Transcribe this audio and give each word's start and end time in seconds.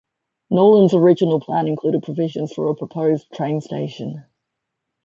Nolen's 0.51 0.95
original 0.95 1.39
plan 1.39 1.67
included 1.67 2.01
provisions 2.01 2.51
for 2.53 2.69
a 2.71 2.75
proposed 2.75 3.31
train 3.35 3.61
station. 3.61 4.25